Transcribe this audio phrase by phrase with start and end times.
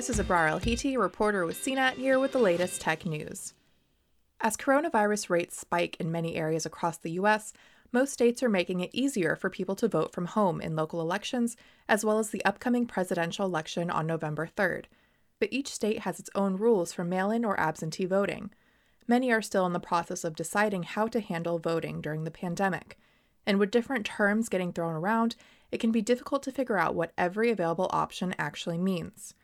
[0.00, 3.52] This is Abrar Al-Heeti, reporter with CNET, here with the latest tech news.
[4.40, 7.52] As coronavirus rates spike in many areas across the U.S.,
[7.92, 11.54] most states are making it easier for people to vote from home in local elections,
[11.86, 14.86] as well as the upcoming presidential election on November 3rd.
[15.38, 18.52] But each state has its own rules for mail in or absentee voting.
[19.06, 22.96] Many are still in the process of deciding how to handle voting during the pandemic.
[23.44, 25.36] And with different terms getting thrown around,
[25.70, 29.34] it can be difficult to figure out what every available option actually means.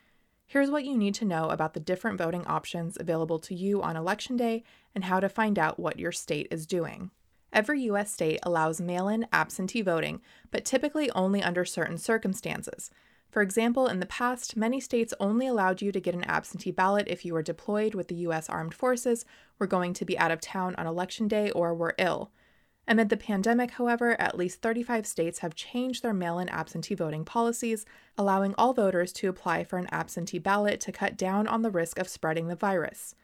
[0.49, 3.97] Here's what you need to know about the different voting options available to you on
[3.97, 4.63] Election Day
[4.95, 7.11] and how to find out what your state is doing.
[7.53, 8.13] Every U.S.
[8.13, 10.21] state allows mail in absentee voting,
[10.53, 12.91] but typically only under certain circumstances.
[13.29, 17.09] For example, in the past, many states only allowed you to get an absentee ballot
[17.09, 18.49] if you were deployed with the U.S.
[18.49, 19.25] Armed Forces,
[19.59, 22.31] were going to be out of town on Election Day, or were ill.
[22.89, 27.25] Amid the pandemic, however, at least 35 states have changed their mail in absentee voting
[27.25, 27.85] policies,
[28.17, 31.99] allowing all voters to apply for an absentee ballot to cut down on the risk
[31.99, 33.15] of spreading the virus.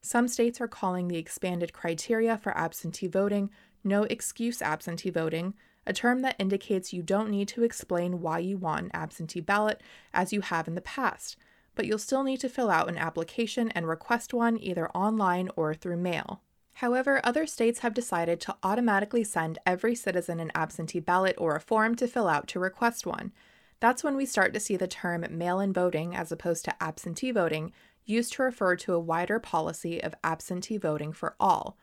[0.00, 3.50] Some states are calling the expanded criteria for absentee voting
[3.84, 5.54] no excuse absentee voting,
[5.86, 9.80] a term that indicates you don't need to explain why you want an absentee ballot
[10.12, 11.36] as you have in the past,
[11.74, 15.74] but you'll still need to fill out an application and request one either online or
[15.74, 16.42] through mail.
[16.78, 21.60] However, other states have decided to automatically send every citizen an absentee ballot or a
[21.60, 23.32] form to fill out to request one.
[23.80, 27.32] That's when we start to see the term mail in voting, as opposed to absentee
[27.32, 27.72] voting,
[28.04, 31.76] used to refer to a wider policy of absentee voting for all.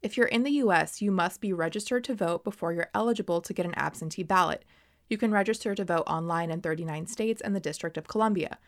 [0.00, 3.52] If you're in the US, you must be registered to vote before you're eligible to
[3.52, 4.64] get an absentee ballot.
[5.08, 8.58] You can register to vote online in 39 states and the District of Columbia.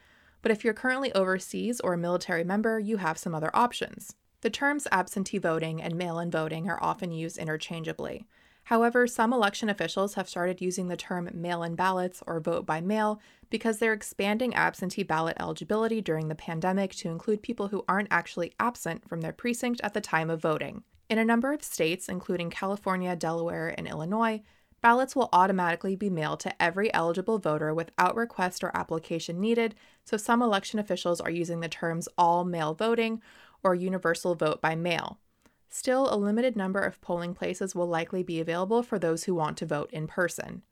[0.43, 4.17] But if you're currently overseas or a military member, you have some other options.
[4.41, 8.27] The terms absentee voting and mail in voting are often used interchangeably.
[8.65, 12.81] However, some election officials have started using the term mail in ballots or vote by
[12.81, 13.19] mail
[13.51, 18.53] because they're expanding absentee ballot eligibility during the pandemic to include people who aren't actually
[18.61, 20.85] absent from their precinct at the time of voting.
[21.09, 24.43] In a number of states, including California, Delaware, and Illinois,
[24.83, 29.75] ballots will automatically be mailed to every eligible voter without request or application needed,
[30.05, 33.23] so some election officials are using the terms all mail voting
[33.63, 35.19] or universal vote by mail.
[35.69, 39.57] Still, a limited number of polling places will likely be available for those who want
[39.59, 40.63] to vote in person.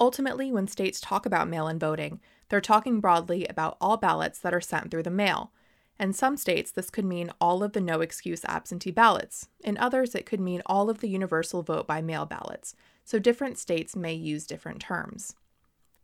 [0.00, 4.54] Ultimately, when states talk about mail in voting, they're talking broadly about all ballots that
[4.54, 5.52] are sent through the mail.
[5.98, 9.48] In some states, this could mean all of the no excuse absentee ballots.
[9.64, 13.58] In others, it could mean all of the universal vote by mail ballots, so different
[13.58, 15.34] states may use different terms.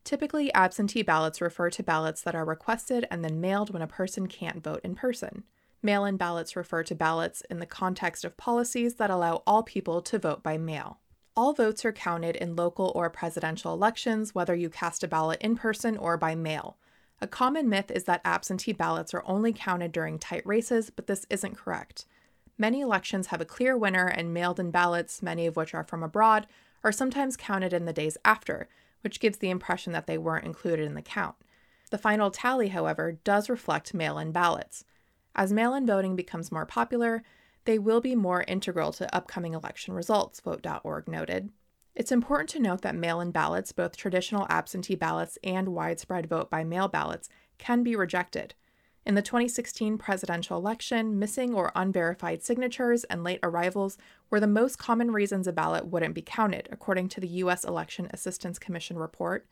[0.03, 4.27] Typically, absentee ballots refer to ballots that are requested and then mailed when a person
[4.27, 5.45] can't vote in person.
[5.85, 10.01] Mail in ballots refer to ballots in the context of policies that allow all people
[10.01, 10.99] to vote by mail.
[11.37, 15.57] All votes are counted in local or presidential elections, whether you cast a ballot in
[15.57, 16.79] person or by mail.
[17.21, 21.27] A common myth is that absentee ballots are only counted during tight races, but this
[21.29, 22.07] isn't correct.
[22.57, 26.03] Many elections have a clear winner, and mailed in ballots, many of which are from
[26.03, 26.47] abroad,
[26.83, 28.71] are sometimes counted in the days after,
[29.03, 31.35] which gives the impression that they weren't included in the count.
[31.91, 34.87] The final tally, however, does reflect mail in ballots.
[35.35, 37.23] As mail in voting becomes more popular,
[37.65, 41.51] they will be more integral to upcoming election results, Vote.org noted.
[41.95, 46.51] It's important to note that mail in ballots, both traditional absentee ballots and widespread vote
[46.51, 47.29] by mail ballots,
[47.59, 48.55] can be rejected.
[49.07, 53.99] In the 2016 presidential election, missing or unverified signatures and late arrivals
[54.31, 57.65] were the most common reasons a ballot wouldn't be counted, according to the U.S.
[57.65, 59.47] Election Assistance Commission report.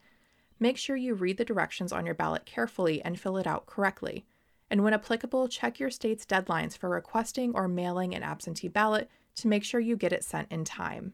[0.59, 4.25] Make sure you read the directions on your ballot carefully and fill it out correctly.
[4.73, 9.47] And when applicable, check your state's deadlines for requesting or mailing an absentee ballot to
[9.47, 11.13] make sure you get it sent in time.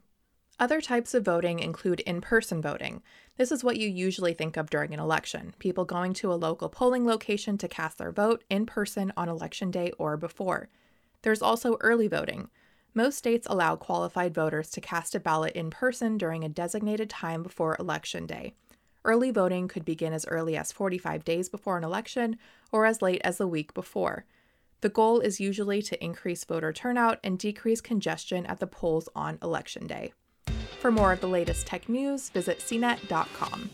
[0.60, 3.02] Other types of voting include in person voting.
[3.36, 6.68] This is what you usually think of during an election people going to a local
[6.68, 10.68] polling location to cast their vote in person on election day or before.
[11.22, 12.50] There's also early voting.
[12.94, 17.42] Most states allow qualified voters to cast a ballot in person during a designated time
[17.42, 18.54] before election day.
[19.04, 22.36] Early voting could begin as early as 45 days before an election
[22.72, 24.24] or as late as the week before.
[24.80, 29.38] The goal is usually to increase voter turnout and decrease congestion at the polls on
[29.42, 30.12] election day.
[30.80, 33.70] For more of the latest tech news, visit cnet.com.